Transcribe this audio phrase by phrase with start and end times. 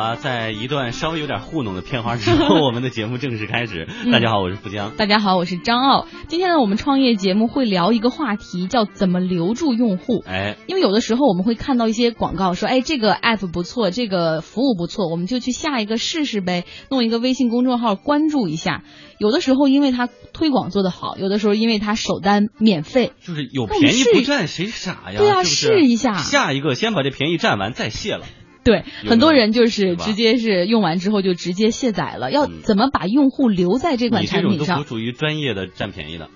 [0.00, 3.86] 吧，在一段稍微有点糊弄的片花之后， 我们的节目正式开始。
[4.10, 4.96] 大家好，我是富江。
[4.96, 6.06] 大家好，我是张傲。
[6.26, 10.24] 今天呢，我们创业节目会聊一个话题，叫怎么留住用户。
[10.26, 18.82] 哎，因为有的时候我们会看到一些广告，说哎这个 app 不错，这个服务不错，我们就去下一个试试呗，弄一个微信公众号关注一下。
[19.18, 25.18] 有的时候因为它推广做得好，有的时候因为它首单免费，就是有便宜不占谁傻呀？
[25.18, 28.24] 对啊，试一下，下一个先把这便宜占完再卸了。
[28.64, 32.30] 对，很多人就是直接是用完之后就直接卸载了。
[32.30, 34.52] 要怎么把用户留在这款产品上？
[34.52, 36.28] 你这种都不属于专业的占便宜的。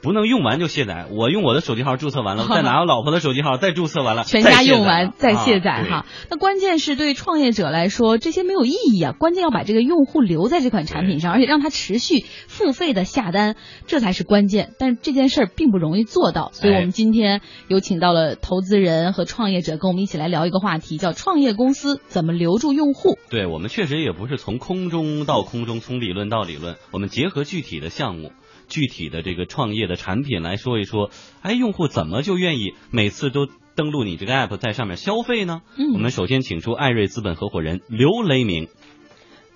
[0.00, 6.06] 不能用完就卸载，我用我的手机号注册完了， 再拿我老婆的手机号再注册完了，全家用完再卸载哈。
[6.30, 9.12] 那关键是对创业者来说，这些没有意义啊。
[9.12, 14.72] 关键要把这个用户留在这款产品上，而且让他持续付费的下单，这才是关键。
[14.78, 23.18] 但是这件事儿并不容易做到，所以我们今天有请到了投资人和创业者，跟我们一起来聊一个话题，叫创业公司怎么留住用户。
[23.30, 28.30] 对我们确实也不是从空中到空中，从理论到理论，我们结合具体的项目。
[28.68, 31.10] 具体的这个创业的产品来说一说，
[31.42, 35.62] 哎，用户怎么就愿意每次都登录你这个 app 在上面消费呢？
[35.76, 38.68] 嗯，我们首先请出艾瑞资本合伙人刘雷明。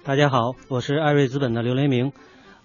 [0.05, 2.13] 大家好，我是艾瑞资本的刘雷明。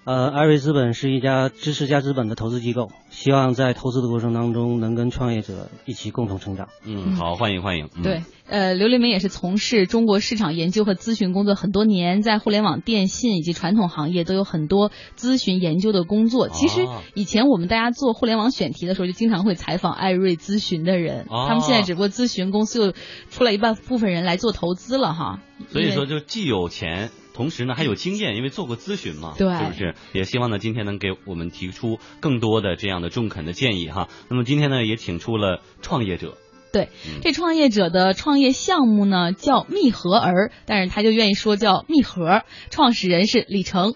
[0.07, 6.69] 呃，艾瑞资本是一家知识加资本的投资机构，希望在投资的过程当中能跟创业者一起共同成长。
[6.85, 7.89] 嗯，好，欢迎欢迎。
[8.01, 16.47] 对，呃，刘立明也是从事中国市场研究和咨询工作很多年，在互联网、电信以及传统行业都有很多咨询研究的工作。
[16.47, 22.93] 其实以前我们大家做互联网选题的时候，就经常会采访艾瑞咨询的人，他们现在只不过咨询公司又
[23.29, 25.41] 出了一半部分人来做投资了哈。
[25.67, 27.09] 所以说，就既有钱。
[27.37, 29.93] 同时呢，还有经验，因为做过咨询嘛，对，是不是？
[30.11, 34.09] 也希望呢，今天能给我们提出更多的这样的中肯的建议哈。
[34.27, 36.35] 那么今天呢，也请出了创业者，
[36.73, 36.89] 对，
[37.21, 43.93] 这创业者的创业项目呢叫密合儿，但是他就愿意说叫密盒，创始人是李成。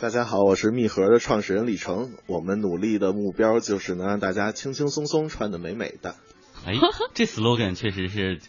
[0.00, 6.14] 大家好，我是密盒的创始人李成，我们努力的目标就是能让大家轻轻松松穿的美美的。
[6.64, 6.72] 哎，
[7.12, 8.40] 这 slogan 确实是。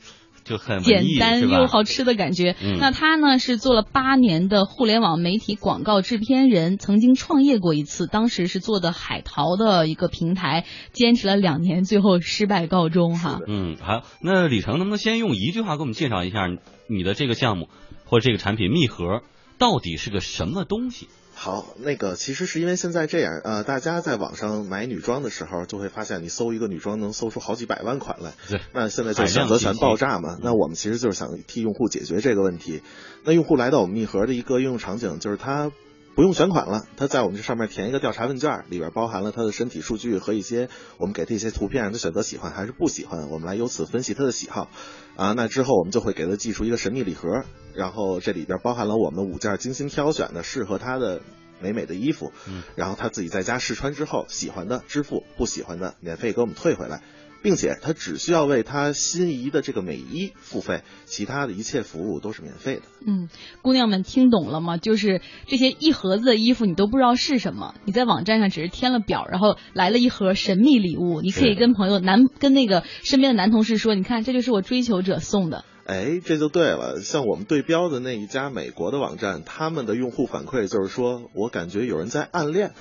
[0.45, 2.55] 就很简单又好吃的感觉。
[2.79, 13.41] 那他呢是做了八年的互联网媒体广告制片人，曾经创业过一次，当时是做的海淘的一个平台，坚持了两年，最后失败告终哈。
[13.47, 16.47] 嗯，好，那李成能不能先用一句话给我们介绍一下
[16.87, 17.67] 你的这个项目
[18.05, 19.23] 或者这个产品密盒
[19.57, 21.07] 到底是个什么东西？
[21.37, 28.31] 好，那个其实是因为现在这样，呃，大家在网上买女装的时候，就会发现你搜一个女装能搜出好几百万款来。
[28.49, 30.39] 对，那现在就选择权爆炸嘛。
[30.41, 32.81] 那我们其实就是想替用户解决这个问题。
[33.25, 35.71] 那用户来到我们密盒的一个应用场景，就是他。
[36.15, 44.69] 不用选款了，他在我们这上面填一个调查问卷，里边包含了他的身体数据和一些我们给他一些图片，让他选择喜欢还是不喜欢，我们来由此分析他的喜好。
[45.17, 47.43] 啊，那之后我们就会给他寄出一个神秘礼盒，
[47.73, 51.21] 然后这里边包含了我们五件精心挑选的适合他的
[51.59, 52.31] 美美的衣服，
[52.75, 57.01] 然后他自己在家试穿之后，喜欢的支付，不喜欢的免费给我们退回来。
[57.45, 62.81] 并且他只需要为他心仪的这个美衣付费，其他的一切服务都是免费的。
[63.05, 63.29] 嗯，
[63.61, 64.77] 姑娘们听懂了吗？
[64.77, 75.65] 就是这些一盒子的衣服，你都不知道是什么，你在网站上只是填了表，然后来了一盒神秘礼物，你可以跟朋友男跟那个身边的男同事说，你看这就是我追求者送的。
[75.85, 77.01] 哎，这就对了。
[77.01, 82.73] 像我们对标的那一家美国的网站，他们的用户反馈就是说，我感觉有人在暗恋。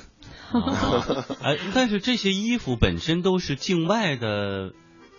[1.43, 4.73] 哎，但是这些衣服本身都是境外的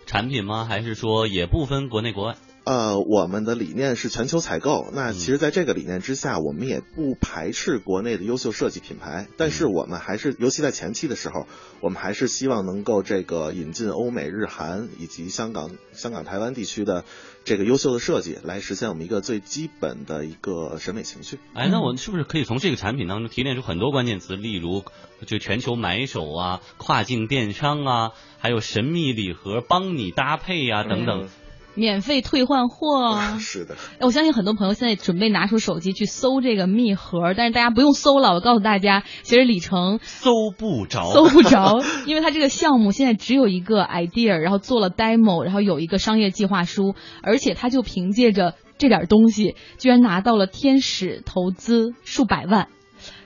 [0.07, 0.65] 产品吗？
[0.65, 2.35] 还是说也不分国内国外？
[2.65, 4.89] 呃，我们的理念是全球采购。
[4.91, 9.27] 那其实，在这个理念之下，我们也不排斥国内的优秀设计品牌。
[9.37, 11.45] 但是，我们还是，尤其在前期的时候，
[11.79, 17.05] 我们还是希望能够这个引进欧美日韩以及香港、香港、台湾地区的
[17.43, 21.37] 这个优秀的设计，来实现我们一个最基本的一个审美情趣。
[21.53, 24.35] 哎，那我们是不是可以从这个产品当中提炼出很多关键词？
[24.35, 24.83] 例如，
[25.27, 31.29] 就全球买手啊，跨境电商啊，还有神秘礼盒帮你搭配呀，等等。
[31.75, 33.75] 免费退换货， 是的。
[33.99, 38.33] 我相信很多朋友现在准备拿出手机去搜这个密盒，但是大家不用搜了。
[38.33, 52.67] 我告诉大家，其实李成搜不着， 搜不着，因为他这个项目现在只有一个 idea，然后做了 demo，然后有一个商业计划书，而且他就凭借着这点东西，居然拿到了天使投资数百万，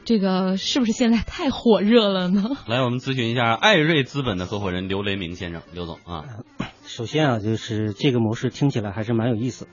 [0.06, 2.44] 这个是不是现在太火热了呢？
[2.68, 6.26] 来，我们咨询一下艾瑞资本的合伙人刘雷明先生，刘总啊。
[6.84, 9.68] 首先啊，就是这个模式听起来还是蛮有意思。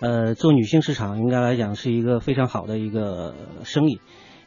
[0.00, 3.34] 呃，做女性市场应该来讲是一个非常好的一个
[3.64, 4.00] 生意。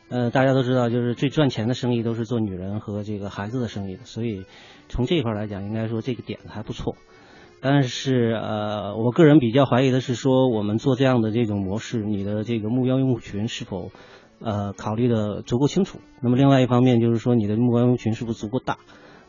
[0.09, 4.45] 呃，大家都知道，就是最赚钱的生意都是做女人和这个孩子的生意，所以
[4.89, 6.95] 从这一块来讲，应该说这个点子还不错。
[7.59, 13.91] 但是呃，我个人比较怀疑的是说，我们做这样的这种模式，你的这个目标用户群是否
[14.39, 15.99] 呃考虑的足够清楚？
[16.21, 18.77] 那么另外一方面就是说，你的目标用户群是不是足够大，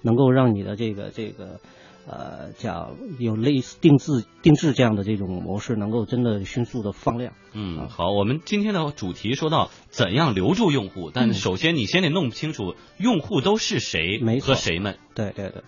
[0.02, 1.60] 能够让你的这个这个
[2.06, 7.34] 呃叫有类似定制定制这样的这种模式，能够真的迅速的放量。
[7.52, 14.98] 嗯，好，我们今天的主题说到怎样留住用户，但首先你先得弄清楚用户都是谁没和谁们。
[15.14, 15.62] 对对对。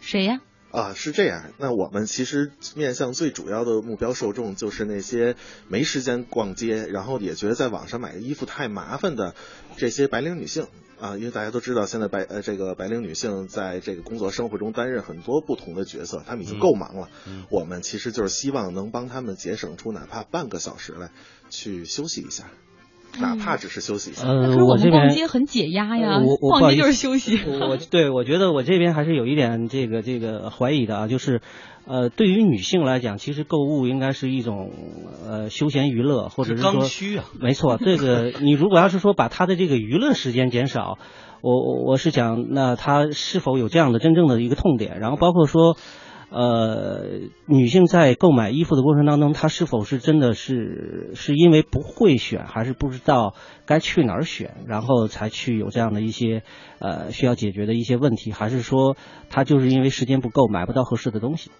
[0.00, 0.34] 谁呀？
[0.34, 0.55] 啊，
[0.94, 1.52] 是这样。
[1.58, 5.36] 那我们其实面向最主要的目标受众就是那些
[5.68, 9.34] 没时间逛街，然后也觉得在网上买衣服太麻烦的
[9.76, 10.66] 这些白领女性
[11.00, 11.16] 啊。
[11.16, 17.08] 因为大家都知道，现在白呃这个白领女性在这个工作生活中担任很多不同的角色，她们已经够忙了。
[17.26, 21.10] 嗯我们其实就是希望能帮她们节省出哪怕半个小时来
[21.48, 22.50] 去休息一下，
[23.20, 24.26] 哪怕只是休息一下。
[24.26, 27.38] 那呃可是，我们这边逛街很解压呀，我我不逛街就是休息。
[27.46, 31.40] 我我对我觉得我这边还是有一点这个这个怀疑的啊，就是
[31.86, 34.70] 呃，对于女性来讲，其实购物应该是一种
[35.24, 40.98] 呃休闲娱乐，或者是刚需啊，没错，这个 你如果要是说把她的这个娱乐时间减少，
[41.42, 44.98] 我我我是想，那她是否有这样的真正的一个痛点？
[44.98, 45.76] 然后包括说，
[46.28, 53.34] 呃，女性在购买衣服的过程当中，她是否是真的是是因为不会选，还是不知道
[53.64, 56.42] 该去哪儿选，然后才去有这样的一些
[56.80, 58.96] 呃需要解决的一些问题，还是说
[59.30, 61.50] 她就是因为时间不够，买不到合适的东西？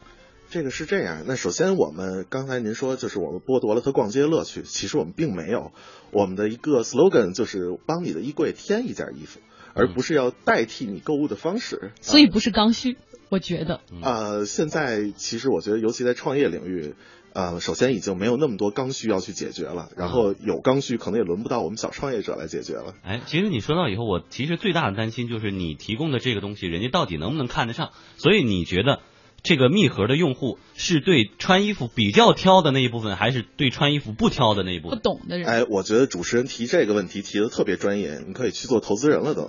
[0.49, 5.73] 这个是这样，那首先我们刚才您说就是我们剥夺了他逛街乐趣，其实我们并没有。
[6.13, 9.41] 我们的一个 slogan 就是帮你的衣柜添一件衣服，
[9.75, 11.91] 而不是要代替你购物的方式。
[12.01, 12.97] 所以不是刚需，
[13.29, 13.81] 我觉得。
[14.03, 16.95] 呃，现在其实我觉得，尤其在创业领域，
[17.33, 22.95] 呃，首先已经没有那么多刚需要去解决了，然后有刚需可能也轮不到我们小创业者来解决了。
[23.03, 27.91] 哎，其实你说到以后，我其实最大的担心就是你提供的这个东西，人家到底能不能看得上？
[28.17, 29.01] 所以你觉得
[29.47, 35.03] 这个密盒的用户是对穿衣服比较挑的那一部分，还是对穿衣服不挑的那一部分不？
[35.03, 39.49] 懂的人，哎，我觉得主持人提这个问题提的特别专业，你可以去做投资人了都。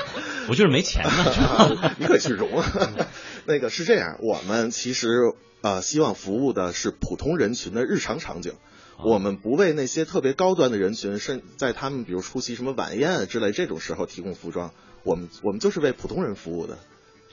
[0.48, 1.94] 我就是没钱呢。
[2.00, 2.66] 你可以去融啊。
[3.44, 5.08] 那个是这样，我们其实
[5.60, 8.54] 呃希望服务的是普通人群的日常场景。
[9.04, 16.78] 我们不为那些特别高端的人群，甚在他们比如出席什么晚宴啊之类这种时候提供服装，我们我们就是为普通人服务的。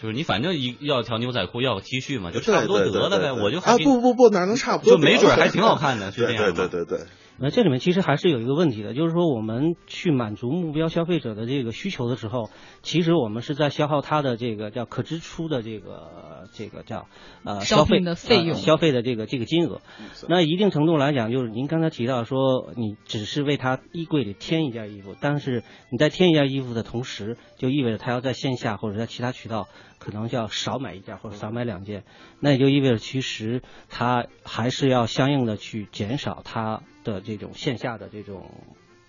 [0.02, 3.32] 就是你反正一要条牛仔裤，要个 T 恤嘛，就差不多得了呗。
[3.34, 4.98] 我就还啊不不不，哪能差不多就？
[4.98, 7.06] 没准 还挺好看的，是这样吗对对对对。
[7.42, 12.52] 那这里面其实还是有一个问题的，就是说我们去满足目标消费者的这个需求的时候，
[12.84, 17.08] 其实我们是在消耗他的这个叫可支出的这个这个叫
[17.44, 19.82] 呃消费的费用呃消费的这个这个金额。
[20.30, 29.68] 那一定程度来讲，就是您刚才提到说，你只是为他衣柜里添一件衣服，但是你在添一件衣服的同时，就意味着他要在线下或者在其他渠道
[29.98, 32.04] 可能就要少买一件或者少买两件，
[32.40, 38.50] 那也就意味着其实他还是要相应的去减少他的这种线下的这种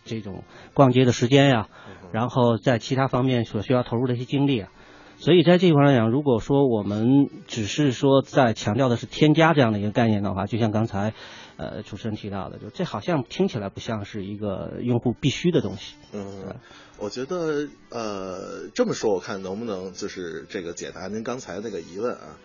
[0.05, 0.45] 这种
[0.75, 1.69] 逛街的时间呀，
[2.13, 4.71] 然后在其他方面所需要投入的一些精力啊。
[5.19, 11.15] 所以在这一块来讲，如果说我们只是说在强调的是添加这样的一个概念的话，就像刚才
[11.57, 15.95] 呃主持人提到的，就这好像听起来不像是一个用户必须的东西。
[16.13, 16.57] 嗯，
[16.99, 22.37] 我觉得呃这么说，我看能不能就是这个解答您刚才那个疑问啊，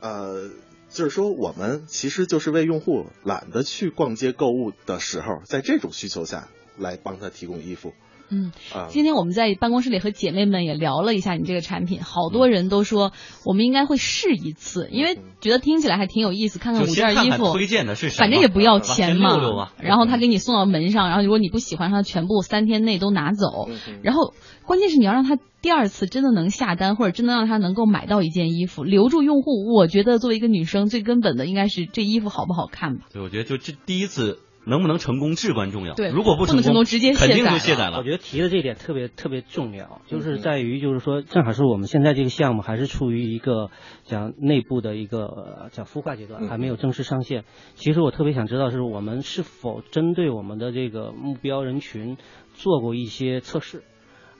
[0.00, 0.48] 呃，
[0.94, 7.92] 就是说我们其实就是为用户懒得去逛街购物的时候，在这种需求下来帮他提供衣服。
[8.30, 8.86] 嗯，啊。
[8.88, 13.12] 今天我们在办公室里和姐妹们也聊了一下你这个产品，好多人都说
[13.44, 19.72] 我们应该会试一次，因为觉得听起来还挺有意思，看看就五件衣服，推荐的是，反正也不要钱先溜溜啊。
[19.80, 23.68] 然后他给你送到门上，然后如果你不喜欢，他全部三天内都拿走。
[24.02, 29.74] 然后关键是你要让他第二次真的能下单，或者真的让他能够买到一件衣服，留住用户。
[29.74, 33.06] 我觉得作为一个女生，最根本的应该是这衣服好不好看吧。
[33.12, 35.94] 对，我觉得就这第一次能不能成功至关重要。
[35.94, 37.98] 对如果不能成功直接肯定就卸载了。
[37.98, 43.70] 我觉得提的这一点特别特别重要，就是嗯在于就是说，正好是我们现在这个项目还是处于一个
[44.04, 47.44] 讲内部的一个呃叫孵化阶段，嗯还没有正式上线。
[47.74, 52.16] 其实我特别想知道，是我们是否针对我们的这个目标人群
[52.54, 53.82] 做过一些测试。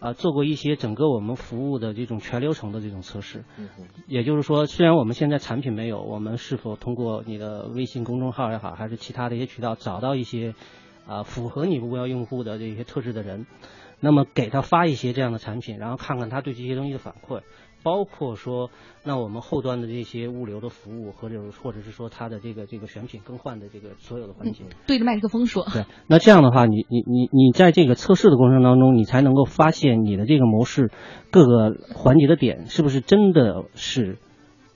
[0.05, 3.71] 啊，做过一些整个我们服务的这种全流程的这种测试，嗯
[4.07, 10.55] 也就是说，虽然我们现在产品没有，我们是否通过你的微信公众号也好，还是其他的一些渠道找到一些
[11.07, 13.47] 啊、符合你目标用户的这些特质的人，
[13.99, 17.41] 那么给他发一些这样的产品，然后看看他对这些东西的反馈，
[17.85, 18.71] 包括说，
[19.05, 24.65] 那我们后端的这些物流的服务，或者或者是说它的这个这个选品更换的这个所有的环节。
[24.87, 30.91] 对着麦克风说，对，那这样的话，你你你你在这个测试的过程当中，你才能够发现你的这个模式
[31.31, 34.19] 各个环节的点是不是真的是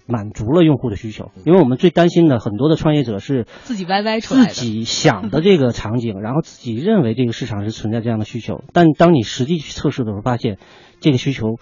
[0.06, 1.30] 满足了用户的需求。
[1.46, 10.58] 因为我们最担心的很多的创业者是自己歪歪出来的，自己想的这个场景，然后自己认为这个市场是存在这样的需求，但当你实际去测试的时候，发现
[11.00, 11.58] 这个需求，呃，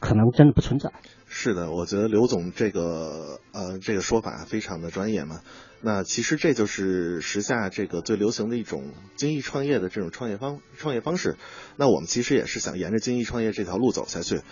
[0.00, 0.92] 可能真的不存在。
[1.26, 5.40] 是的，我觉得刘总这个呃这个说法非常的专业嘛。
[5.80, 11.36] 那其实这就是时下这个最流行的一种精益创业的这种创业方创业方式。
[11.76, 14.42] 那我们其实也是想沿着精益创业这条路走下去。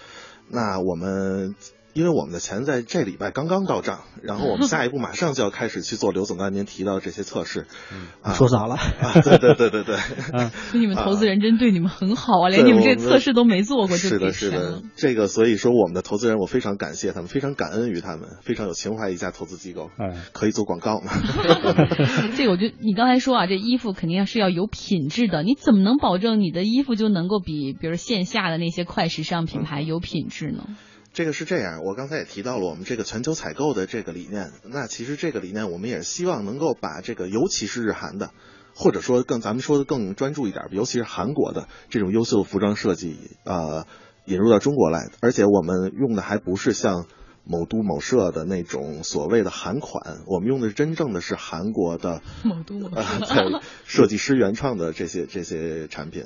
[0.48, 1.54] 那我们。
[2.00, 7.66] 因为我们的钱在这礼拜刚刚到账，然后我们下一步马上就要开始去做刘总刚才您提到的这些测试。
[7.92, 8.78] 嗯，说早了？
[9.22, 9.96] 对对对对对。
[10.32, 14.82] 嗯，你们投资人真对你们很好啊，连你们这测试都没做过就是的，是的。
[14.96, 19.90] 这个所以说我们的投资人，我非常感谢他们，非常感恩于他们，非常有情怀一家投资机构。
[19.98, 21.12] 嗯，可以做广告吗？
[22.34, 30.64] 这个我觉得你刚才说啊，这衣服肯定是要有品质的，你怎么能保证你的衣服就能够比比如线下的那些快时尚品牌有品质呢？
[31.12, 34.52] 这个是这样，我刚才也提到了我们这个全球采购的这个理念。
[34.62, 38.30] 那其实这个理念，我们也是希望能够把这个，尤其是日韩的，
[38.74, 43.86] 或者说更咱们说的更专注一点，尤其是韩国的这种优秀服装设计，呃，
[44.24, 45.08] 引入到中国来。
[45.20, 47.06] 而且我们用的还不是像
[47.42, 56.22] 某都某社的那种所谓的韩款，我们用的是真正的是韩国的某都某社设计师原创的这些这些产品。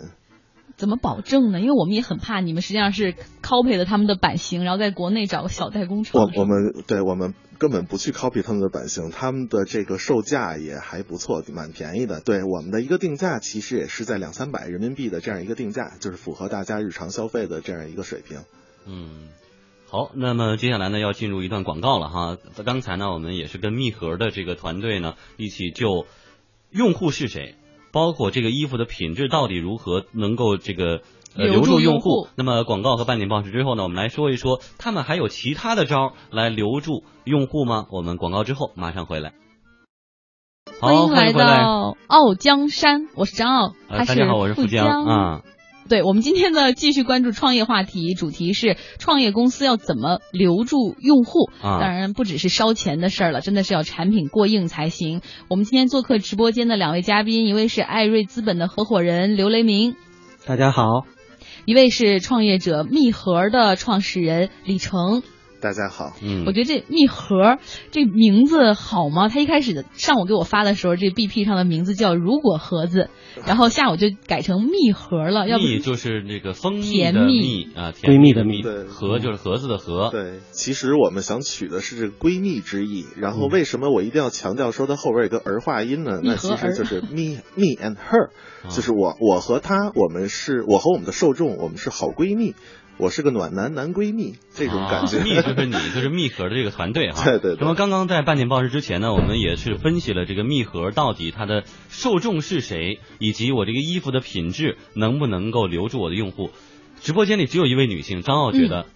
[0.77, 1.61] 怎么保证呢？
[1.61, 6.21] 因为我们也很怕你们实际上是 copy 了他们的版型，然后在国内找个小代工厂。
[6.21, 12.21] 我我们对我们根本不去 copy 他们的版型，他们的这个售价也还不错，蛮便宜的。
[12.21, 18.41] 对我们的一个定价，其实也是在两三百人民币的这样一个定价，就是符合大家日常消费的这样一个水平。
[18.87, 19.29] 嗯，
[19.89, 22.37] 好，那么接下来呢要进入一段广告了哈。
[22.65, 26.07] 刚才呢我们也是跟密盒的这个团队呢一起就
[26.71, 27.55] 用户是谁。
[27.95, 31.03] 包括这个衣服的品质到底如何能够这个
[31.37, 32.27] 留住用户？
[32.35, 37.87] 那么广告和半点报时之后呢，我们来说一说他们还有其他的招来留住用户吗？
[37.93, 39.33] 我们广告之后马上回来。
[40.81, 45.43] 欢迎来到傲江山，我是张傲，大家好，我是富江啊。
[45.89, 51.51] 对我们今天呢，继续关注创业话题，主题是创业公司要怎么留住用户。
[51.61, 55.21] 当然不只是烧钱的事儿了，真的是要产品过硬才行。
[55.49, 59.95] 我们今天做客直播间的两位嘉宾，一位是艾瑞资本的合伙人刘雷鸣，
[60.47, 61.05] 大家好；
[61.67, 65.23] 一位是创业者密盒的创始人李成。
[65.65, 67.57] 大家好，嗯，我觉得这蜜盒
[67.91, 69.31] 这名字好吗？
[69.31, 73.09] 他一开始的上午给我发的时候，这 BP 上的名字叫如果盒子，
[73.47, 75.49] 然后下午就改成蜜盒了。
[75.49, 80.11] 要蜜就是那个蜂蜜的蜜啊，闺蜜的蜜，盒就是盒子的盒。
[80.11, 83.07] 对，其实我们想取的是这个闺蜜之意。
[83.17, 86.21] 然后为什么我一定要强调说它后边有个儿化音呢？
[86.23, 88.29] 那其实就是 me me and her，
[88.69, 92.55] 就是我我和她，我们是我和我们的受众，我们是好闺蜜。
[92.97, 95.19] 我是个暖男男闺蜜，这种感觉。
[95.19, 97.25] 蜜就是你， 就是蜜盒的这个团队哈。
[97.25, 97.57] 对对。
[97.59, 106.51] 那么刚刚在半点报时之前呢，我们也是分析了这个蜜盒到底它的受众是谁，以及我这个衣服的品质能不能够留住我的用户。
[107.01, 108.87] 直播间里只有一位女性，张傲觉得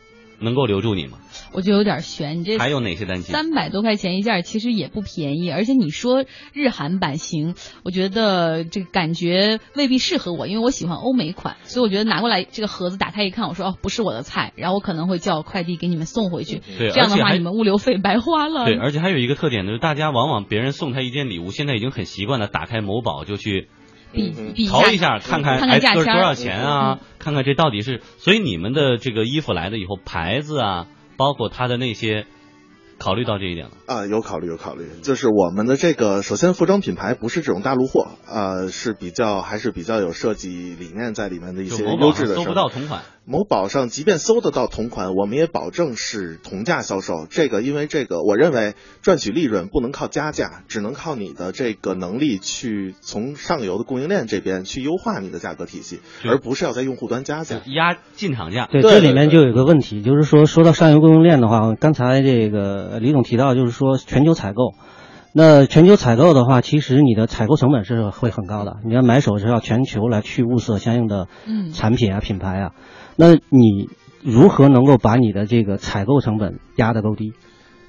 [0.41, 1.19] 能够留住你吗？
[1.53, 3.25] 我觉得有点悬，你这还有哪些单品？
[3.25, 5.51] 三百多块钱一件，其实也不便宜。
[5.51, 7.55] 而且你说日韩版型，
[7.85, 11.57] 我觉得这个感觉未必适合我，因为我喜欢欧美款。
[11.63, 16.61] 所以我觉得拿过来这个盒子打开一看，我说哦，不是我的菜，然后我可能会叫快递给你们送回去。
[16.79, 18.67] 对，这样的话你们物流费白花了。
[18.67, 23.69] 对，而且还有一个特点呢，就是大家往往别人送他一件礼物，现在已经很习惯了，打开某宝就去
[24.13, 26.99] 比比淘一下，看看哎价钱多少钱啊？
[27.19, 28.01] 看看这到底是。
[28.19, 30.87] 所以你们的这个衣服来了以后，牌子啊。
[31.17, 32.27] 包括它的那些，
[32.97, 42.37] 考虑到这一点了啊，有考虑有考虑，就是我们的这个，首先服装品牌不是这种大陆货，呃，是比较还是比较有设计理念在里面的一些优质的。
[42.37, 43.03] 搜不到同款。
[43.31, 47.27] 某宝上即便搜得到同款，我们也保证是同价销售。
[47.29, 58.67] 这个因为这个，我认为赚取利润不能靠加价，只能靠你的这个能力去从上游的供应链这边去优化你的价格体系，而不是要在用户端加价压进场价。
[58.73, 64.73] 对，这里面就有个问题，就是说说到上游供应链的话，刚才这个李总提到，就是说全球采购。
[65.35, 71.29] 那全球采购的话，其实你的采购成本是会很高的，你要买手是要全球来去物色相应的
[71.75, 72.71] 产品啊、品牌啊。
[73.21, 73.91] 那你
[74.23, 77.33] 如何能够把你的这个采购成本压得够低？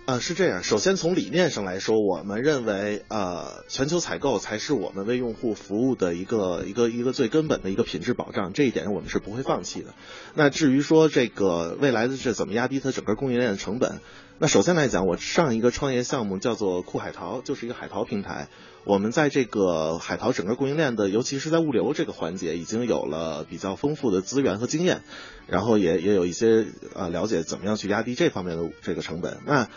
[0.09, 0.63] 呃，是这样。
[0.63, 8.51] 首先从理念上来说，我们认为，呃，全球采购才是我们为用户服务的一个一个一个最根本的一个品质保障。
[8.51, 9.93] 这一点我们是不会放弃的。
[10.33, 13.99] 那至于说这个未来的这怎么压低它整个供应链的成本，
[14.39, 18.47] 那首先来讲，我上一个创业项目叫做酷海淘，就是一个海淘平台。
[18.85, 25.03] 我们在这个海淘整个供应链的，尤其是在物流这个环节，已经有了比较丰富的资源和经验，
[25.45, 29.41] 然后也也有一些呃了解怎么样去压低这方面的这个成本。
[29.45, 29.67] 那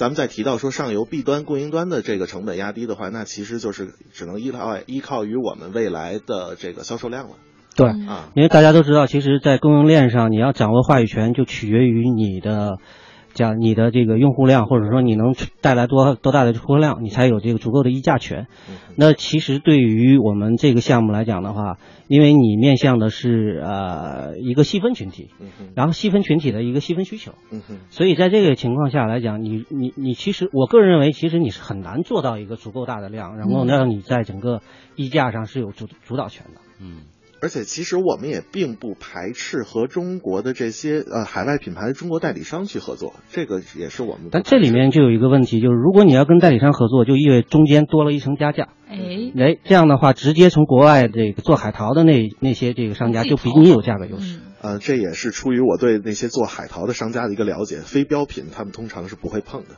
[0.00, 7.32] 咱们再提到说上游 B 端供应端的这个成本压低的话，那其实就是只能依靠依靠于我们未来的这个销售量了。
[7.76, 12.78] 对，啊，因为大家都知道，其实，在供应链上，你要掌握话语权，就取决于你的，
[13.32, 18.46] 讲你的这个用户量，或者说你能带来多多大的出货量，你才有这个足够的议价权。
[18.96, 25.30] 那其实对于我们这个项目来讲的话，因为你面向的是呃一个细分群体，
[25.74, 27.32] 然后细分群体的一个细分需求，
[27.90, 34.60] 所以在这个情况下来讲，你你你其实我个人认为，其实你是很难做到一个足够大的量，然后让你在整个
[34.96, 36.60] 议价上是有主主导权的。
[36.80, 37.02] 嗯。
[37.42, 44.28] 而且其实我们也并不排斥和中国的这些呃海外品牌的中国代理商去合作，这个也是我们。
[44.30, 48.68] 但这里面就有一个问题，就是如果你要跟代理商合作，就意味中间多了一层加价。
[48.88, 48.98] 哎，
[49.38, 54.40] 哎，这样的话，直接从国外这个做海淘的那那些这个商家就比你有价格优势。
[54.60, 59.76] 呃，这也是出于我对那些做海淘的商家的一个了解，非标品他们通常是不会碰的。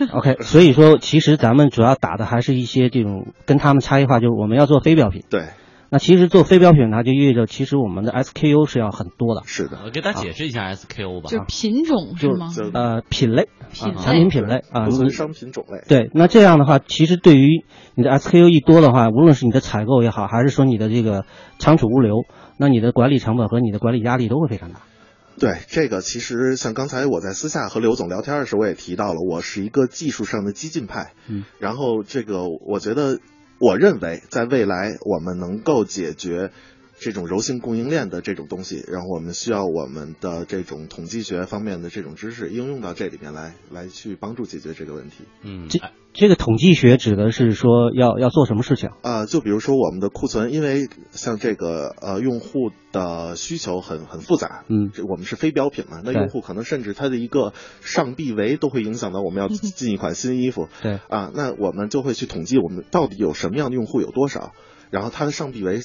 [0.12, 5.24] OK，所以说其实咱们主要打的还是一些这种跟他们差异化，就是我们要做非标品。
[5.28, 5.48] 对。
[5.92, 9.42] 那其实做非标品，它就意味着其实我们的 SKU 是要很多的。
[9.44, 11.28] 是的，我给大家解释一下 SKU 吧。
[11.28, 12.46] 就是品种是吗？
[12.72, 15.82] 呃，品类，品产品品类啊，商品种类。
[15.88, 17.64] 对，那这样的话，其实对于
[17.96, 21.24] 你的 SKU 一多的话，无论是你的采购也好，还是说你的这个
[21.58, 22.24] 仓储物流，
[22.56, 24.82] 那你的管理成本和你的管理压力都会非常大。
[25.40, 31.14] 对，这个其实像刚才我在私下和刘总聊天的时候，我也提到了，我是一个技术上的激进派。
[31.28, 33.18] 嗯，然后这个我觉得。
[33.60, 36.50] 我认为，在未来我们能够解决
[37.00, 45.24] 这种柔性供应链的这种东西，然后我们需要我们的这种统计学方面的这种知识应用到这里面来，来去帮助解决这个问题。
[45.42, 45.80] 嗯，这
[46.12, 48.90] 这个统计学指的是说要要做什么事情？
[49.02, 64.52] 呃，就比如说我们的库存，因为像这个呃用户的需求很很复杂，嗯，我们是非标品嘛，那用户可能甚至他的一个上臂围都会影响到我们要 进一款新衣服，对啊，那我们就会去统计我们到底有什么样的用户有多少，
[64.90, 65.80] 然后他的上臂围。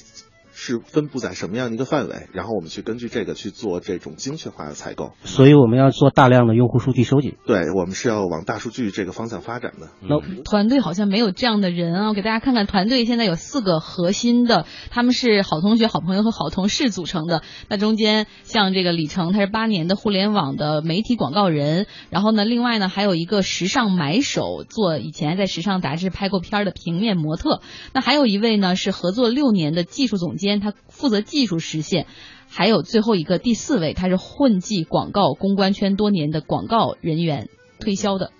[0.58, 5.12] 是分布在什么样的一个范围，然后我们去根据这个去做这种精确化的采购。
[5.22, 7.34] 所以我们要做大量的用户数据收集。
[7.46, 9.88] 对，我们是要往大数据这个方向发展的。
[10.00, 12.08] 那团队好像没有这样的人啊！
[12.08, 17.42] 我给大家看看，团队现在有四个核心的，他们是好同学、好朋友和好同事组成的。
[17.68, 27.60] 那中间像这个李成，他是八年的互联网的媒体广告人，然后呢，另外呢还有一个时尚买手，做以前在时尚杂志拍过片的平面模特。
[27.92, 30.45] 那还有一位呢是合作六年的技术总监。
[30.60, 32.06] 他负责技术实现，
[32.48, 37.48] 还有最后一个第四位，他是混迹广告公关圈多年的广告人员，
[37.80, 38.30] 推销的，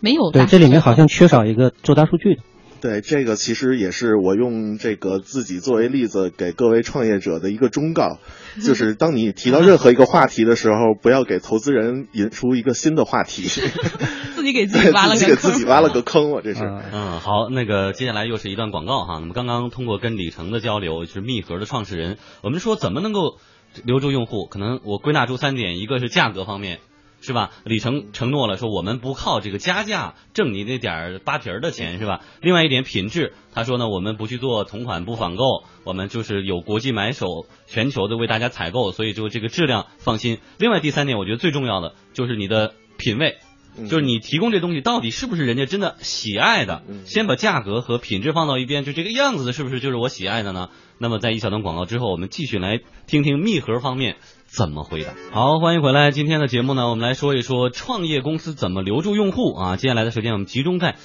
[0.00, 2.42] 没有对，这里面好像缺少一个做大数据的。
[2.78, 8.18] 对，这个其实也是我用这个自己作为例子给各位创业者的一个忠告，
[8.62, 16.64] 就是当你提到任何一个话题的时候，不要给投资人引出一个新的话题，自 己给自己挖了个自己给自己挖了个坑，我这是。
[16.92, 19.18] 嗯，好，那个接下来又是一段广告哈。
[19.18, 23.38] 那么刚刚通过跟李成的交流，就是密盒的创始人，我们说怎么能够
[23.84, 24.46] 留住用户？
[24.46, 26.78] 可能我归纳出三点，一个是价格方面。
[27.22, 27.50] 是吧？
[27.64, 32.20] 李成承诺了说，我们不靠这个加价挣你那点扒皮儿的钱，是吧？
[32.42, 40.38] 另外一点品质，他说呢，我们不去做同款不仿购，我们就是有国际买手全球的为大家采购，所以就这个质量放心。
[40.58, 43.38] 另外第三点，我觉得最重要的就是你的品味，
[43.88, 46.82] 就是你提供这东西到底是不是人家真的喜爱的。
[47.04, 50.68] 先把价格和品质放到一边，就这个样子的，是不是就是我喜爱的呢？
[50.98, 54.16] 那么在一小段广告之后，我们继续来听听密盒方面。
[54.46, 55.12] 怎么回答？
[55.32, 56.12] 好，欢迎回来。
[56.12, 59.76] 今天的节目呢，我们来说一说创业公司怎么留住用户啊。
[59.76, 60.96] 接下来的时间，我们集中在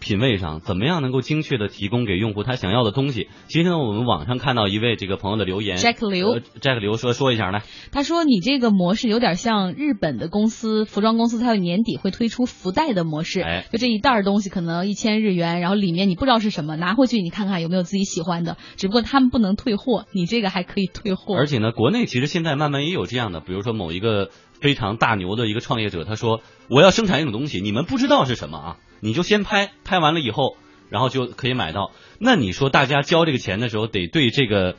[0.00, 3.28] 品味上，怎么样能够精确的提供给用户他想要的东西。
[3.48, 7.62] 其实呢，我们网上看到一位这个朋友的留言，Jack 刘、呃、，Jack 刘说说一下来。
[7.92, 18.56] 他说你这个模式有点像日本的公司，服装公司，它有年底会推出福袋的模式，哎，就这一袋东西可能一千日元，然后里面你不知道是什么，拿回去你看看有没有自己喜欢的。
[18.76, 21.36] 只不过他们不能退货，你这个还可以退货。
[21.36, 24.30] 而且呢，国内其实现在慢慢也有这样的，比如说某一个
[24.60, 30.56] 非常大牛的一个创业者，他说我要生产一种东西，你们不知道是什么啊，你就先拍，拍完了以后。
[30.90, 31.90] 然后就可以买到。
[32.18, 34.74] 那你说大家交这个钱的时候，得对这个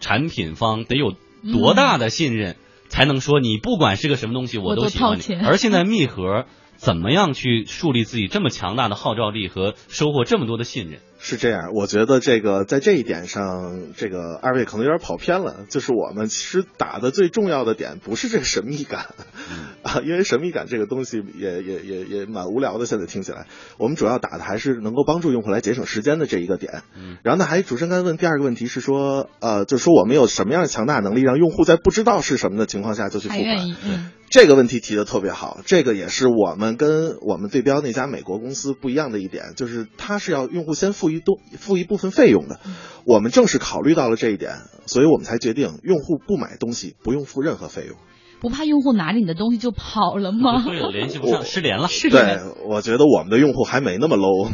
[0.00, 1.14] 产品方得有
[1.52, 2.56] 多大的信任，
[2.88, 5.34] 才能说你不管是个什么东西，我都喜欢你。
[5.36, 10.98] 而现在密盒怎么样去树立自己这么强大的号召力和收获这么多的信任？
[11.24, 15.64] 是这样，我觉得这个在这一点上，这个二位可能有点跑偏了。
[15.68, 19.06] 就是我们其实打的最重要的点不是这个神秘感，
[19.82, 22.86] 啊，因为神秘感这个东西也也也也蛮无聊的。
[22.86, 23.46] 现在听起来，
[23.78, 26.82] 我们主要打的还是能够帮助用户来节省时间的这一个点。
[27.22, 34.02] 然后呢，还主持人刚才问第二个问题是说，呃，就说我们有什么样的强大能力，让用户在不知道是什么的情况下就去付款？
[34.32, 42.58] 这个问题提的特别好，这个也是我们跟我们对标那家美国公司不一样的一点，就是它是要用户先付一多付一部分费用的。
[43.04, 44.52] 我们正是考虑到了这一点，
[44.86, 47.98] 所以我们才决定用户不买东西不用付任何费用。
[48.40, 50.62] 不怕用户拿着你的东西就跑了吗？
[50.62, 51.88] 会有联系不上，失联了。
[52.10, 54.50] 对，我觉得我们的用户还没那么 low。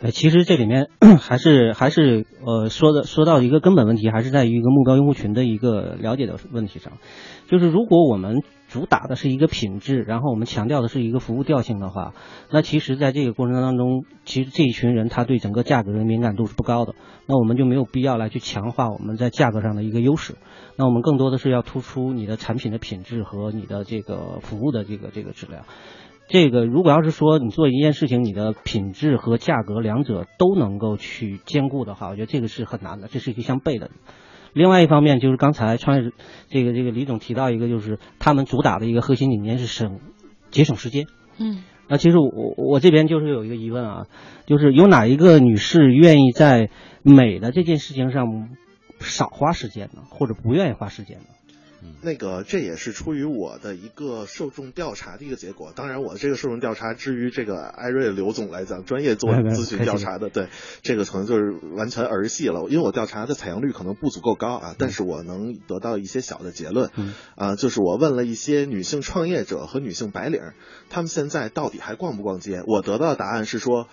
[0.00, 0.86] 对，其实这里面
[1.20, 6.94] 还是还是呃说的说到一个根本问题，还是在于一个目标用户群的一个了解的问题上。
[7.50, 8.36] 就是如果我们
[8.68, 12.12] 主打的是一个品质，然后我们强调的是一个服务调性的话，
[12.50, 16.94] 那其实在这个过程当中，其实这一群人他对整个价格的敏感度是不高的，
[17.26, 20.36] 那我们就没有必要来去强化我们在价格上的一个优势。
[20.76, 25.64] 那我们更多的是要突出你的产品的品质和你的这个服务的这个这个质量。
[26.28, 33.90] 这个如果要是说你做一件事情，你的品质和价格两者都能够去兼顾的话，我觉得这个是很难的，这是一个相悖的。
[34.52, 36.10] 另外一方面就是刚才创业
[36.48, 40.00] 这个这个李总提到一个，就是他们主打的一个核心理念是省
[40.50, 41.06] 节省时间。
[41.38, 44.06] 嗯，那其实我我这边就是有一个疑问啊，
[44.46, 46.70] 就是有哪一个女士愿意在
[47.02, 48.48] 美的这件事情上
[49.00, 51.24] 少花时间呢，或者不愿意花时间呢？
[52.02, 55.72] 那个，这也是出于我的一个受众调查的一个结果。
[55.74, 60.48] 当然，我这个受众调查，至于这个艾瑞刘总来讲，专业做咨询调查的， 对
[60.82, 62.66] 这个可能就是完全儿戏了。
[62.68, 66.90] 因为我调查的采样率可能不足够高啊，但是我能得到一些小的结论。
[67.36, 70.40] 啊，就是我问了一些女性创业者和女性白领，
[70.90, 72.62] 她们现在到底还逛不逛街？
[72.66, 73.88] 我得到的答案是说，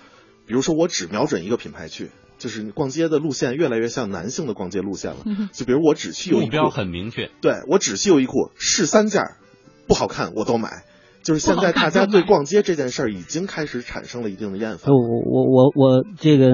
[0.46, 2.12] 比如说我只瞄准一个品牌去。
[2.38, 5.18] 就是你逛街的路线越来越像男性的逛街路线了，
[5.54, 9.24] 就比如我只去优衣库，目标很明确，对我只去优衣库试三件，
[9.88, 10.84] 不好看我都买。
[11.24, 14.94] 就是现在大家对逛街这件事儿已经开始产生了一定的厌烦。
[14.94, 16.52] 我我我我这个。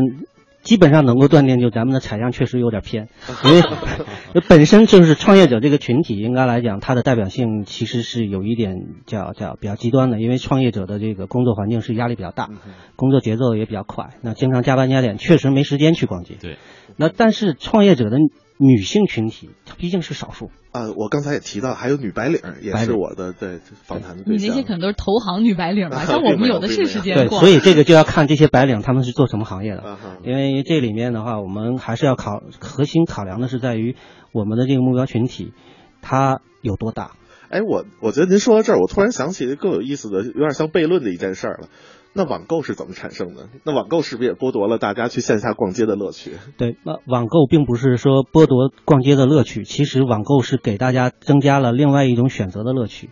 [0.62, 3.10] 基本上能够断定，就咱们的采样确实有点偏，
[3.46, 12.50] 因为本身就是创业者这个群体，应该来讲，它的代表性其实是有一点叫叫比较极端的，因为创业者的这个工作环境是压力比较大，
[12.96, 16.36] 工作节奏也比较快，那经常加班加点，确实没时间去逛街。
[16.40, 16.58] 对，
[16.96, 18.18] 那但是创业者的。
[18.64, 24.46] 女性群体毕竟是少数啊，我刚才也提到，还有女白领也是我的对访谈的对象。
[24.46, 26.06] 你那些可能都是投行女白领吧？
[26.06, 27.40] 像我们有的是时间过。
[27.40, 33.96] 对，所以这个就要看这些白领他们是做什么行业的，因为这里面的话，我们还是要考核心考量的是在于
[34.32, 35.54] 我们的这个目标群体
[36.04, 37.14] 它有多大。
[37.50, 41.68] 哎，我我觉得您说到这儿，我突然想起更有意思的，有点像悖论的一件事儿了。
[42.14, 43.48] 那网购是怎么产生的？
[43.64, 46.32] 那网购是不是也剥夺了大家去线下逛街的乐趣？
[46.58, 53.10] 对，那网购并不是说剥夺逛街的乐趣，其实网购是给大家增加了另外一种选择的乐趣。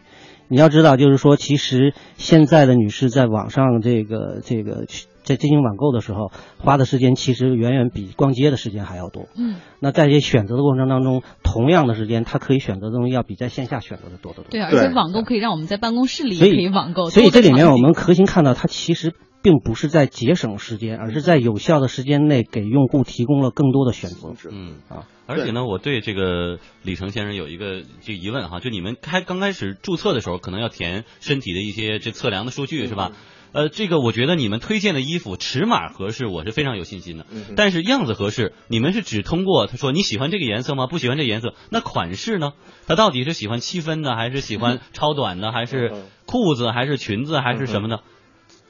[0.50, 4.86] 你要知道，就是说，其实现在的女士在网上这个这个
[5.24, 9.28] 在进行网购的时候，花的时间其实远远比逛街的时间还要多。
[9.38, 14.52] 嗯，那在这选择的过程当中，同样的时间，他可以选择的东西要比在线下选择的多得多。
[14.52, 17.10] 对，而且网购可以让我们在办公室里也可以网购。
[17.10, 19.14] 所以这里面我们核心看到，它其实。
[19.42, 24.34] 并不是在节省时间，而是在有效的时间内给用户提供了更多的选择。
[24.52, 33.14] 嗯啊，而且呢，我对这个李成先生有一个就疑问哈，就你们开刚开始注册的时候，可能要填身体的一些这测量的数据是吧？
[33.52, 37.26] 呃，这个我觉得你们推荐的衣服尺码合适，我是非常有信心的。
[37.56, 40.88] 但是样子合适，你们是只通过他说你喜欢这个颜色吗？
[40.88, 42.54] 不喜欢这颜色，那款式呢？
[42.88, 45.92] 他到底是喜欢七分的，还是喜欢 超短的，还是
[46.26, 48.00] 裤子，还是裙子，还是什么呢？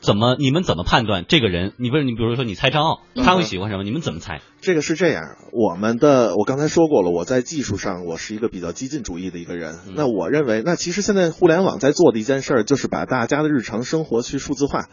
[0.01, 0.35] 怎么？
[0.39, 1.73] 你们怎么判断这个人？
[1.77, 3.83] 你不是你，比如说你猜张傲，他会喜欢什么？
[3.83, 4.41] 你们怎么猜？
[4.61, 9.77] 这个是这样，我们的我刚才说过了，我在技术上我是一个比较激进主义的一个人。
[9.95, 14.85] 那我认为，那其实现在互联网在做的一件事儿，就是把大家的日常生活去数字化。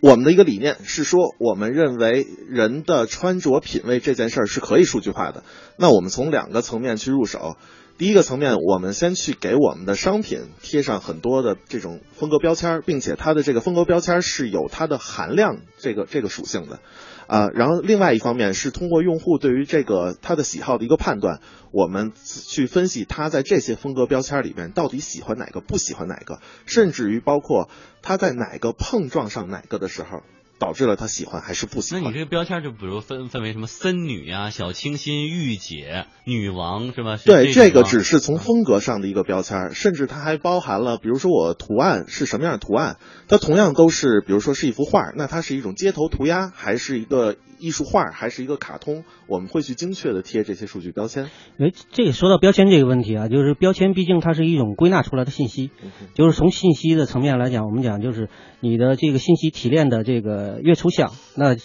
[0.00, 5.42] 我们的一个理念是说，我们认为人的穿着品味这件事儿是可以数据化的。
[5.78, 7.56] 那我们从两个层面去入手。
[7.98, 16.80] 第一个层面，我们先去给我们的商品贴上很多的这种风格标签，并且它的这个风格标签是有它的含量这个这个属性的，
[17.26, 21.40] 啊，然后另外一方面是通过用户对于这个他的喜好的一个判断，
[21.72, 27.70] 我们去分析他在这些风格标签里面到底喜欢哪个，不喜欢哪个，甚至于包括
[28.02, 30.20] 他在哪个碰撞上哪个的时候。
[30.58, 32.02] 导致了他喜欢还是不喜欢？
[32.02, 37.16] 那你这个标签就比如分分为什么森女呀、小清新、御姐、女王是吧？
[37.24, 42.96] 对，这个只是从风格上的一个标签，甚至它还包含了，比如说我图案是什么样的图案，
[43.28, 51.24] 它同样都是，比如说是一幅画，那它是一种街头涂鸦，还是一个艺术画还是一个卡通，我们会去精确的贴这些数据标签。
[51.58, 55.70] 哎，这个说到标签这个问题啊，就是标签毕竟它是一种归纳出来的信息，
[56.14, 58.28] 就是从信息的层面来讲，我们讲就是
[58.60, 61.56] 你的这个信息提炼的这个越抽象，那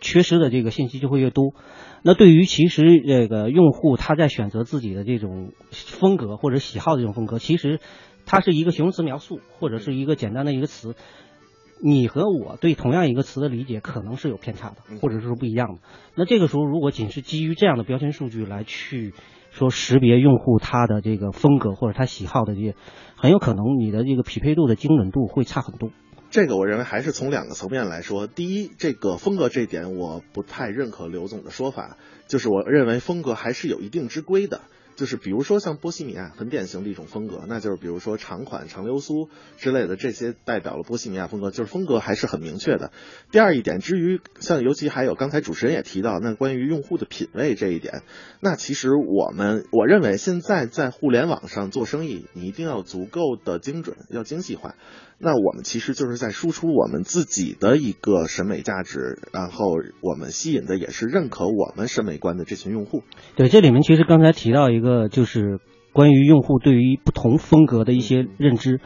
[0.00, 1.54] 缺失的这个信息就会越多。
[2.02, 7.80] 那对于其实这个用户他在选择自己的这种风格或者喜好的这种风格，其实
[8.24, 10.94] 它是一个形容词描述或者是一个简单的一个词。
[11.80, 15.78] 你和我对同样一个词的理解可能是有偏差的，或者是不一样的。
[16.16, 19.14] 那这个时候，如果仅是基于这样的标签数据来去
[19.52, 22.74] 说识别用户他的这个风格或者他喜好的这些，
[23.16, 25.90] 很有可能你的这个匹配度的精准度会差很多。
[26.30, 28.26] 这个我认为还是从两个层面来说。
[28.26, 34.60] 第一，这个风格这点我不太认可刘总的说法，就是我认为风格还是有一定之规的。
[34.94, 42.90] 就是比如说像波西米亚很典型的一种风格，那就是比如说长款长流苏之类的这些代表了波西米亚风格，就是风格还是很明确的。
[43.30, 48.02] 第二一点，至于像尤其还有刚才主持人也提到，那关于用户的品味这一点，
[48.40, 54.74] 那其实我们我认为现在在互联网上做生意，你一定要足够的精准，要精细化。
[55.20, 63.02] 那我们其实就是在输出我们自己的一个审美价值，然后我们吸引的也是认可我们审美观的这群用户。
[63.34, 65.58] 对，这里面其实刚才提到一个，就是
[65.92, 68.80] 关于用户对于不同风格的一些认知。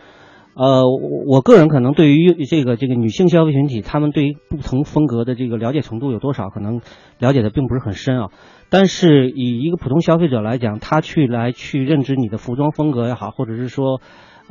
[0.55, 6.81] 呃，我我个人可能对于这个这个女性消费群体，他们对于不同风格的这个了解程度有多少，可能
[7.19, 8.29] 了解的并不是很深啊。
[8.71, 14.01] 但是以一个普通消费者来讲，他去来去认知你的服装风格也好，或者是说。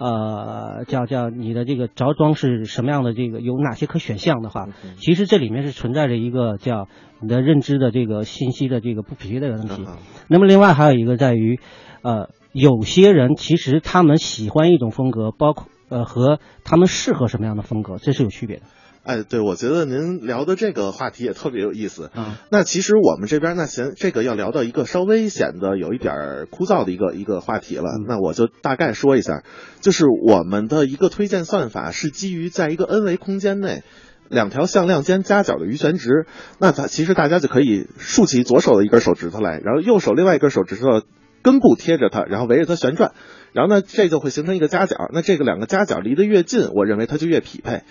[0.01, 3.13] 呃，叫叫你的这个着装是什么样的？
[3.13, 6.87] 这个有哪些可选项的话，其实这里面是存在着一个叫
[7.19, 9.85] 你的认知的这个信息的这个不匹配的问题。
[10.27, 11.59] 那么另外还有一个在于，
[12.01, 18.63] 呃，有些人其实他们喜欢一种风格，包括呃和他们适合什么样的风格，这是有区别的。
[19.03, 22.11] 哎，对，我觉得您聊的这个话题也特别有意思。
[22.15, 26.13] 嗯，那其实我们这边那行，这个要聊到一个稍微显得有一点
[26.51, 27.89] 枯燥的一个一个话题了。
[28.07, 29.41] 那我就大概说一下，
[29.79, 33.81] 就是我们的一个推荐算法是基于在一个 n 维空间内，
[34.29, 36.27] 两条向量间夹角的余弦值。
[36.59, 41.01] 那它其实大家就可以竖起左手的一根手指头来，然后右手另外一根手指头
[41.41, 43.13] 根部贴着它，然后围着它旋转，
[43.53, 44.95] 然后呢这就会形成一个夹角。
[45.13, 47.83] 那这个两个夹角离得越近，我认为它就越匹配。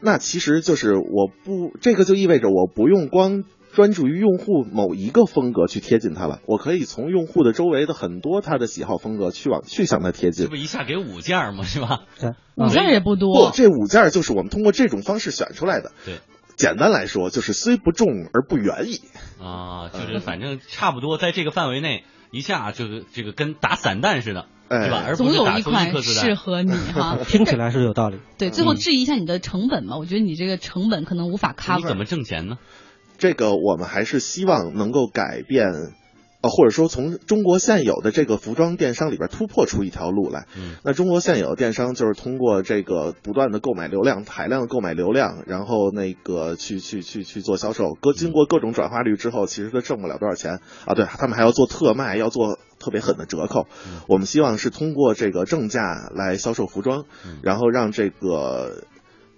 [0.00, 3.42] 那其实就是我不，这个就意味着我不用光
[3.72, 10.44] 专注于用户某一个风格去贴近它了，我可以从用户的周围的很多他的喜好风格去往去向它贴近。
[10.44, 11.64] 这不一下给五件吗？
[11.64, 12.04] 是吧？
[12.54, 13.50] 五件也不多。
[13.50, 15.92] 不，这五件就是我们通过这种方式选出来的。
[16.04, 16.14] 对，
[16.56, 19.00] 简单来说就是虽不中而不远矣。
[19.40, 24.46] 啊，就是反正差不多在这个范围内，一下就是这个跟打散弹似的。
[24.70, 25.14] 对吧？
[25.14, 28.18] 总有一款适合你 哈，听起来是有道理。
[28.36, 29.96] 对，最后质疑一下你的成本嘛？
[29.96, 31.78] 我觉得你这个成本可能无法 cover。
[31.78, 32.58] 你怎么挣钱呢？
[33.16, 35.72] 这个我们还是希望能够改变。
[36.40, 40.46] 呃，或者说从中国现有的这个服装电商里边突破出一条路来。
[40.56, 47.94] 嗯，那中国现有的电商就是通过这个不断的购买流量，海量的购买流量，然后那个去去去去做销售。
[48.00, 50.94] 各经过各种转化率之后，其实他挣不了多少钱啊。
[50.94, 53.66] 对他们还要做特卖，要做特别狠的折扣。
[54.06, 57.04] 我们希望是通过这个正价来销售服装，
[57.42, 58.84] 然后让这个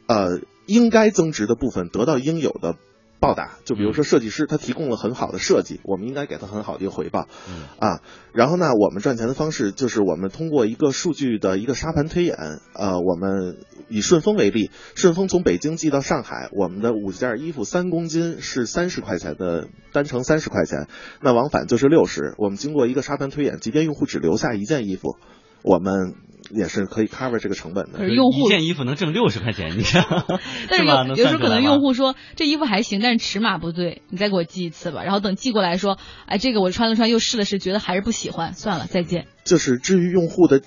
[0.06, 2.76] 呃应该增值的部分得到应有的。
[3.20, 7.28] 报答，就比如说设计师，他提供了很好的设计，我们应该给他很好的一个回报，
[7.78, 8.00] 啊，
[8.33, 12.37] 然后呢，我们赚钱的方式就是我们通过一个数据的一个沙盘推演，
[12.74, 20.88] 呃，我们以顺丰为例，顺丰从北京寄到上海，我们的五件衣服三公斤是三十块钱的单程三十块钱，
[21.20, 25.16] 那往返就是六十，我们经过一个沙盘推演，即便用户只留下一件衣服，
[25.62, 26.14] 我们。
[26.50, 27.98] 也是可以 cover 这个成本的。
[27.98, 30.04] 可是用户一件衣服能挣六十块钱，你看，
[30.68, 35.02] 但是有有时候可能用户说这衣服还行，但是尺码不对，你再给我寄一次吧。
[35.02, 39.26] 然后等寄过来说，哎，这个我穿了穿又试了试，觉得还是不喜欢，算了，再见。
[39.44, 40.60] 就是至于用户的。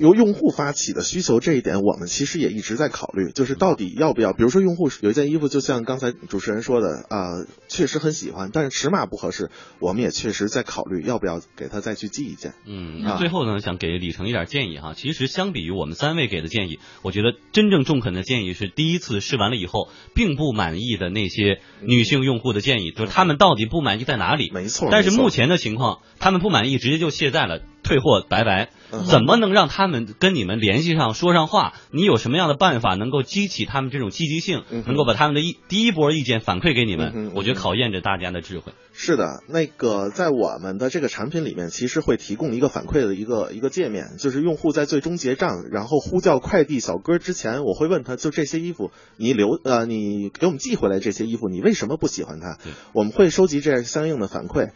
[0.00, 12.54] 由用户发起的需求这一点，我们其实也一直在考虑，就是到底要不要，比如说用户有一件衣服，就像刚才主持人说的啊，确实很喜欢，但是尺码不合适，我们也确实在考虑要不要给他再去寄一件。
[12.66, 24.50] 嗯，那最后呢，想给李成一点建议哈，其实相比于我们三位给的建议，我觉得真正中肯的建议是第一次试完了以后并不满意的那些女性用户的建议，就是他们到底不满意在哪里？
[24.50, 24.88] 没错。
[24.90, 27.60] 但是目前的情况，他们不满意直接就卸载了。
[27.82, 28.70] 退货拜拜。
[29.08, 31.74] 怎么能让他们跟你们联系上，说上话？
[31.92, 37.30] 你有什么样的办法能够激起他们这种积极性，能够把他们的一第一波意见反馈给你们？
[37.36, 38.72] 我觉得考验着大家的智慧。
[38.92, 52.58] 是的，那个在我们的这个产品里面，其实会提供一个反馈的一个一个界面，就是用户在最终结账，然后呼叫快递小哥之前，我会问他就这些衣服，你留呃，你给我们寄回来这些衣服，你为什么不喜欢它？
[52.92, 54.70] 我们会收集这样相应的反馈。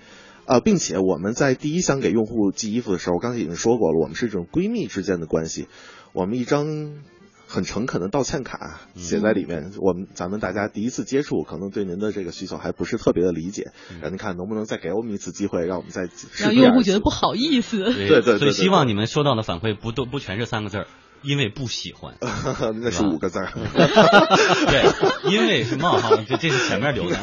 [0.47, 5.69] 呃，并且我们在第一箱给用户寄衣服的时候，我刚才已经说过了，我们是这种闺蜜之间的关系。
[6.13, 6.67] 我们一张
[7.47, 17.85] 很诚恳的道歉卡写在里面，我们咱们大家第一次接触，可能对您的这个需求还不是特别的理解，让您看能不能再给我们一次机会，让我们再让用户觉得不好意思。
[17.93, 20.87] 对对，所以希望你们收到的反馈不都不全是三个字儿。
[21.25, 22.17] 因为不喜欢，
[22.83, 23.53] 那是五个字儿。
[24.67, 27.17] 对，因为是冒号，这这是前面留的。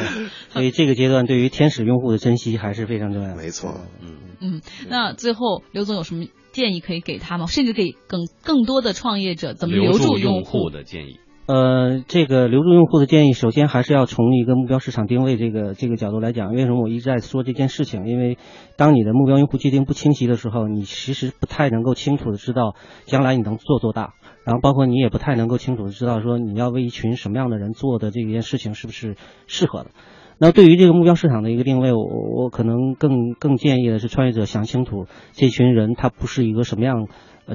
[0.50, 3.36] 所以这个阶段对于天使用户的珍惜还是非常重要的。
[3.36, 4.60] 没错，嗯嗯。
[4.88, 7.46] 那最后刘总有什么建议可以给他吗？
[7.46, 11.20] 甚至给更更多的创业者怎么留住用户的建议？
[11.46, 16.54] 呃，这个留住用户的建议，首先还是要从一个目标市场定位这个这个角度来讲。
[16.54, 18.08] 为什么我一直在说这件事情？
[18.08, 18.38] 因为
[18.78, 24.14] 当你的目标用户界定不清晰的时候，你其实不太能够清楚的知道将来你能做多大，
[24.46, 29.90] 然后包括你也不太能够清楚的知道说你要为一群什么样的人做的这件事情是不是适合的。
[30.38, 31.98] 那对于这个目标市场的一个定位，我
[32.36, 37.06] 我可能更更建议的是创业者想清楚这群人他不是一个什么样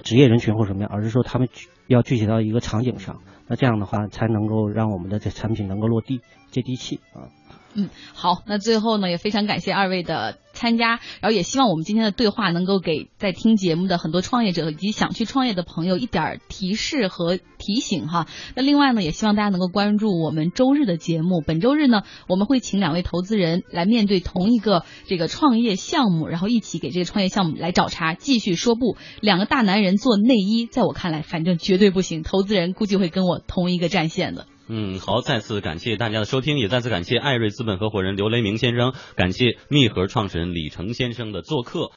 [0.04, 1.50] 职业人群或什么样，而是说他们
[1.88, 3.18] 要具体到一个场景上。
[3.50, 7.28] 那这样的话，才能够让我们的这产品能够落地、接地气啊。
[7.74, 18.28] 嗯，好，那最后呢，也非常感谢二位的参加，然后也希望我们今天的对话能够给在听节目的很多创业者以及想去创业的朋友一点提示和提醒哈。
[18.56, 21.42] 那另外呢，也希望大家能够关注我们周日的节目。
[21.48, 28.98] 本周日呢，我们会请两位投资人来面对同一个这个创业项目，然后一起给这个创业项目来找茬，继续说不。
[29.22, 32.22] 两个大男人做内衣，在我看来，反正绝对不行。
[32.22, 34.46] 投资人估计会跟我同一个战线的。
[34.72, 41.88] 嗯，好，再次感谢大家的收听，也再次感谢艾瑞资本合伙人刘雷明先生，感谢密盒创始人李成先生的做客。